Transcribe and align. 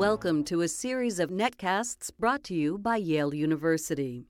Welcome 0.00 0.44
to 0.44 0.62
a 0.62 0.68
series 0.68 1.20
of 1.20 1.28
netcasts 1.28 2.10
brought 2.18 2.42
to 2.44 2.54
you 2.54 2.78
by 2.78 2.96
Yale 2.96 3.34
University. 3.34 4.28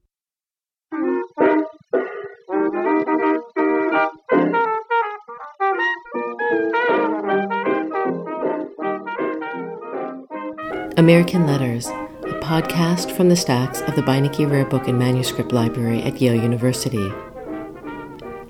American 10.97 11.47
Letters, 11.47 11.87
a 11.87 12.41
podcast 12.43 13.13
from 13.13 13.29
the 13.29 13.37
stacks 13.37 13.81
of 13.83 13.95
the 13.95 14.03
Beinecke 14.03 14.51
Rare 14.51 14.65
Book 14.65 14.89
and 14.89 14.99
Manuscript 14.99 15.53
Library 15.53 16.03
at 16.03 16.21
Yale 16.21 16.35
University. 16.35 17.13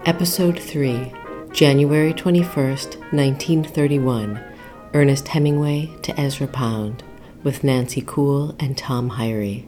Episode 0.06 0.58
3, 0.58 1.12
January 1.52 2.14
21st, 2.14 3.12
1931. 3.12 4.42
Ernest 4.92 5.28
Hemingway 5.28 5.88
to 6.02 6.18
Ezra 6.18 6.48
Pound, 6.48 7.04
with 7.42 7.64
Nancy 7.64 8.02
Kuhl 8.02 8.54
and 8.58 8.76
Tom 8.76 9.10
Hyry. 9.10 9.66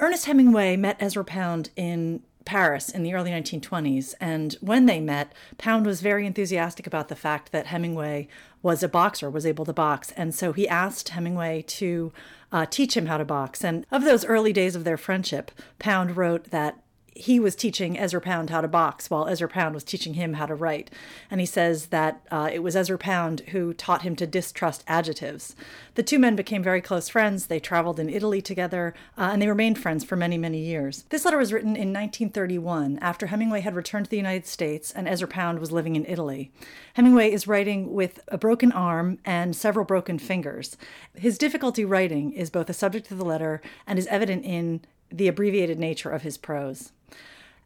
Ernest 0.00 0.26
Hemingway 0.26 0.76
met 0.76 0.96
Ezra 1.00 1.24
Pound 1.24 1.70
in 1.76 2.22
Paris 2.44 2.90
in 2.90 3.02
the 3.02 3.14
early 3.14 3.30
1920s. 3.30 4.14
And 4.20 4.54
when 4.60 4.86
they 4.86 5.00
met, 5.00 5.32
Pound 5.58 5.86
was 5.86 6.00
very 6.00 6.26
enthusiastic 6.26 6.86
about 6.86 7.08
the 7.08 7.16
fact 7.16 7.52
that 7.52 7.66
Hemingway 7.66 8.28
was 8.62 8.82
a 8.82 8.88
boxer, 8.88 9.30
was 9.30 9.46
able 9.46 9.64
to 9.64 9.72
box. 9.72 10.12
And 10.16 10.34
so 10.34 10.52
he 10.52 10.68
asked 10.68 11.10
Hemingway 11.10 11.62
to 11.62 12.12
uh, 12.52 12.66
teach 12.66 12.96
him 12.96 13.06
how 13.06 13.18
to 13.18 13.24
box. 13.24 13.64
And 13.64 13.86
of 13.90 14.04
those 14.04 14.24
early 14.24 14.52
days 14.52 14.76
of 14.76 14.84
their 14.84 14.96
friendship, 14.96 15.50
Pound 15.78 16.16
wrote 16.16 16.50
that 16.50 16.83
he 17.14 17.38
was 17.38 17.54
teaching 17.54 17.98
Ezra 17.98 18.20
Pound 18.20 18.50
how 18.50 18.60
to 18.60 18.68
box 18.68 19.08
while 19.08 19.28
Ezra 19.28 19.48
Pound 19.48 19.74
was 19.74 19.84
teaching 19.84 20.14
him 20.14 20.34
how 20.34 20.46
to 20.46 20.54
write. 20.54 20.90
And 21.30 21.40
he 21.40 21.46
says 21.46 21.86
that 21.86 22.20
uh, 22.30 22.50
it 22.52 22.62
was 22.62 22.74
Ezra 22.74 22.98
Pound 22.98 23.40
who 23.50 23.72
taught 23.72 24.02
him 24.02 24.16
to 24.16 24.26
distrust 24.26 24.82
adjectives. 24.88 25.54
The 25.94 26.02
two 26.02 26.18
men 26.18 26.34
became 26.34 26.62
very 26.62 26.80
close 26.80 27.08
friends. 27.08 27.46
They 27.46 27.60
traveled 27.60 28.00
in 28.00 28.08
Italy 28.08 28.42
together, 28.42 28.94
uh, 29.16 29.30
and 29.32 29.40
they 29.40 29.48
remained 29.48 29.78
friends 29.78 30.02
for 30.02 30.16
many, 30.16 30.36
many 30.36 30.58
years. 30.58 31.04
This 31.10 31.24
letter 31.24 31.38
was 31.38 31.52
written 31.52 31.76
in 31.76 31.92
1931 31.92 32.98
after 33.00 33.26
Hemingway 33.26 33.60
had 33.60 33.76
returned 33.76 34.06
to 34.06 34.10
the 34.10 34.16
United 34.16 34.46
States 34.46 34.90
and 34.92 35.08
Ezra 35.08 35.28
Pound 35.28 35.60
was 35.60 35.70
living 35.70 35.94
in 35.94 36.06
Italy. 36.06 36.50
Hemingway 36.94 37.30
is 37.30 37.46
writing 37.46 37.92
with 37.92 38.20
a 38.28 38.38
broken 38.38 38.72
arm 38.72 39.18
and 39.24 39.54
several 39.54 39.84
broken 39.84 40.18
fingers. 40.18 40.76
His 41.14 41.38
difficulty 41.38 41.84
writing 41.84 42.32
is 42.32 42.50
both 42.50 42.68
a 42.68 42.74
subject 42.74 43.10
of 43.10 43.18
the 43.18 43.24
letter 43.24 43.60
and 43.86 43.98
is 43.98 44.06
evident 44.08 44.44
in 44.44 44.80
the 45.10 45.28
abbreviated 45.28 45.78
nature 45.78 46.10
of 46.10 46.22
his 46.22 46.36
prose. 46.36 46.92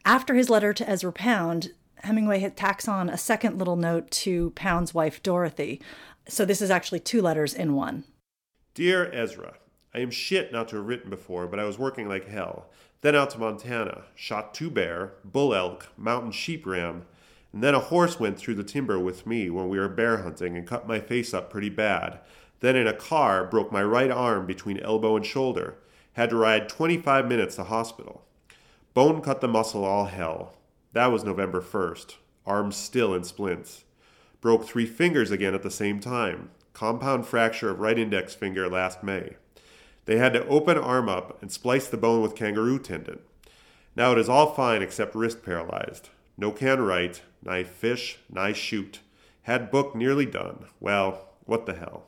After 0.09 0.33
his 0.33 0.48
letter 0.48 0.73
to 0.73 0.89
Ezra 0.89 1.12
Pound, 1.12 1.73
Hemingway 1.97 2.39
hit 2.39 2.56
tacks 2.56 2.89
on 2.89 3.11
a 3.11 3.19
second 3.19 3.59
little 3.59 3.77
note 3.77 4.11
to 4.12 4.53
Pound's 4.53 4.95
wife, 4.95 5.23
Dorothy. 5.23 5.83
So 6.27 6.47
this 6.47 6.62
is 6.62 6.70
actually 6.70 7.01
two 7.01 7.20
letters 7.20 7.53
in 7.53 7.75
one. 7.75 8.05
Dear 8.73 9.12
Ezra, 9.12 9.59
I 9.92 9.98
am 9.98 10.11
shit 10.11 10.51
not 10.51 10.69
to 10.69 10.77
have 10.77 10.86
written 10.86 11.11
before, 11.11 11.47
but 11.47 11.61
I 11.61 11.64
was 11.64 11.79
working 11.79 12.09
like 12.09 12.27
hell. 12.27 12.70
Then 13.03 13.14
out 13.14 13.29
to 13.33 13.39
Montana, 13.39 14.05
shot 14.14 14.55
two 14.55 14.70
bear, 14.70 15.12
bull 15.27 15.55
elk, 15.55 15.89
mountain 15.98 16.33
sheep 16.33 16.64
ram, 16.64 17.05
and 17.53 17.62
then 17.62 17.75
a 17.75 17.79
horse 17.79 18.19
went 18.19 18.39
through 18.39 18.55
the 18.55 18.64
timber 18.64 18.98
with 18.98 19.27
me 19.27 19.51
when 19.51 19.69
we 19.69 19.79
were 19.79 19.91
bear 19.91 20.23
hunting 20.23 20.56
and 20.56 20.67
cut 20.67 20.89
my 20.89 21.01
face 21.01 21.34
up 21.34 21.51
pretty 21.51 21.69
bad. 21.69 22.19
Then 22.61 22.77
in 22.77 22.86
a 22.86 22.95
car, 22.95 23.45
broke 23.45 23.70
my 23.70 23.83
right 23.83 24.11
arm 24.11 24.47
between 24.47 24.81
elbow 24.81 25.17
and 25.17 25.27
shoulder. 25.27 25.75
Had 26.14 26.31
to 26.31 26.36
ride 26.36 26.70
25 26.70 27.29
minutes 27.29 27.56
to 27.56 27.64
hospital. 27.64 28.25
Bone 28.98 29.20
cut 29.20 29.41
the 29.41 29.46
muscle 29.46 29.84
all 29.84 30.06
hell. 30.06 30.56
That 30.92 31.12
was 31.12 31.22
November 31.22 31.60
1st. 31.60 32.16
Arm 32.44 32.72
still 32.72 33.14
in 33.14 33.22
splints. 33.22 33.84
Broke 34.40 34.66
three 34.66 34.86
fingers 34.86 35.30
again 35.30 35.55
at 35.55 35.62
the 35.62 35.70
same 35.70 36.00
time. 36.00 36.50
Compound 36.72 37.24
fracture 37.24 37.70
of 37.70 37.78
right 37.78 37.96
index 37.96 38.34
finger 38.34 38.68
last 38.68 39.05
May. 39.05 39.36
They 40.06 40.18
had 40.18 40.32
to 40.32 40.44
open 40.48 40.77
arm 40.77 41.08
up 41.08 41.40
and 41.40 41.52
splice 41.52 41.86
the 41.86 41.96
bone 41.96 42.23
with 42.23 42.34
kangaroo 42.34 42.80
tendon. 42.80 43.20
Now 43.95 44.11
it 44.11 44.18
is 44.18 44.28
all 44.28 44.52
fine 44.52 44.83
except 44.83 45.14
wrist 45.14 45.44
paralyzed. 45.44 46.08
No 46.36 46.50
can 46.50 46.80
write, 46.80 47.23
nigh 47.40 47.62
fish, 47.62 48.18
nigh 48.28 48.52
shoot. 48.52 48.98
Had 49.42 49.70
book 49.70 49.94
nearly 49.94 50.27
done. 50.27 50.64
Well, 50.80 51.28
what 51.44 51.67
the 51.67 51.74
hell. 51.74 52.06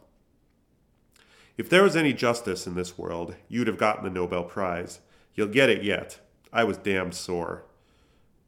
If 1.56 1.70
there 1.70 1.84
was 1.84 1.94
any 1.94 2.12
justice 2.12 2.66
in 2.66 2.74
this 2.74 2.98
world, 2.98 3.36
you'd 3.48 3.68
have 3.68 3.78
gotten 3.78 4.02
the 4.02 4.10
Nobel 4.10 4.42
Prize. 4.42 4.98
You'll 5.36 5.46
get 5.46 5.70
it 5.70 5.84
yet. 5.84 6.18
I 6.52 6.64
was 6.64 6.76
damned 6.76 7.14
sore. 7.14 7.64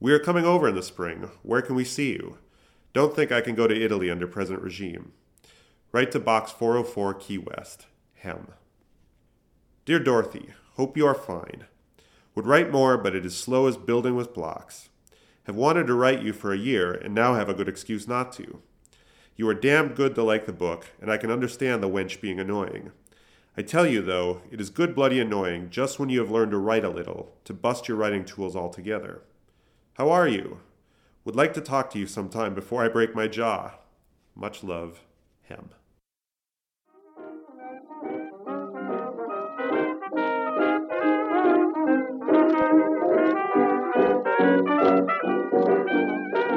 We 0.00 0.12
are 0.12 0.18
coming 0.18 0.44
over 0.44 0.68
in 0.68 0.74
the 0.74 0.82
spring. 0.82 1.30
Where 1.42 1.62
can 1.62 1.76
we 1.76 1.84
see 1.84 2.12
you? 2.12 2.38
Don't 2.92 3.14
think 3.14 3.30
I 3.30 3.40
can 3.40 3.54
go 3.54 3.66
to 3.66 3.84
Italy 3.84 4.10
under 4.10 4.26
present 4.26 4.60
regime. 4.60 5.12
Write 5.92 6.10
to 6.12 6.20
Box 6.20 6.50
404 6.50 7.14
Key 7.14 7.38
West. 7.38 7.86
Hem. 8.14 8.48
Dear 9.84 9.98
Dorothy, 9.98 10.50
hope 10.74 10.96
you 10.96 11.06
are 11.06 11.14
fine. 11.14 11.66
Would 12.34 12.46
write 12.46 12.70
more, 12.70 12.96
but 12.96 13.14
it 13.14 13.26
is 13.26 13.36
slow 13.36 13.66
as 13.66 13.76
building 13.76 14.16
with 14.16 14.34
blocks. 14.34 14.88
Have 15.44 15.56
wanted 15.56 15.86
to 15.86 15.94
write 15.94 16.22
you 16.22 16.32
for 16.32 16.52
a 16.52 16.58
year, 16.58 16.92
and 16.92 17.14
now 17.14 17.34
have 17.34 17.48
a 17.48 17.54
good 17.54 17.68
excuse 17.68 18.08
not 18.08 18.32
to. 18.32 18.60
You 19.36 19.48
are 19.48 19.54
damned 19.54 19.96
good 19.96 20.14
to 20.14 20.22
like 20.22 20.46
the 20.46 20.52
book, 20.52 20.86
and 21.00 21.10
I 21.10 21.16
can 21.16 21.30
understand 21.30 21.82
the 21.82 21.88
wench 21.88 22.20
being 22.20 22.38
annoying. 22.38 22.92
I 23.54 23.60
tell 23.60 23.86
you, 23.86 24.00
though, 24.00 24.40
it 24.50 24.62
is 24.62 24.70
good 24.70 24.94
bloody 24.94 25.20
annoying 25.20 25.68
just 25.68 25.98
when 25.98 26.08
you 26.08 26.20
have 26.20 26.30
learned 26.30 26.52
to 26.52 26.58
write 26.58 26.86
a 26.86 26.88
little, 26.88 27.34
to 27.44 27.52
bust 27.52 27.86
your 27.86 27.98
writing 27.98 28.24
tools 28.24 28.56
altogether. 28.56 29.20
How 29.94 30.10
are 30.10 30.26
you? 30.26 30.60
Would 31.26 31.36
like 31.36 31.52
to 31.54 31.60
talk 31.60 31.90
to 31.90 31.98
you 31.98 32.06
sometime 32.06 32.54
before 32.54 32.82
I 32.82 32.88
break 32.88 33.14
my 33.14 33.28
jaw. 33.28 33.72
Much 34.34 34.64
love, 34.64 35.02
Hem. 35.42 35.68